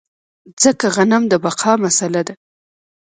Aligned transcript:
ځکه 0.61 0.85
غنم 0.95 1.23
د 1.31 1.33
بقا 1.43 1.73
مسئله 1.85 2.21
ده. 2.27 2.33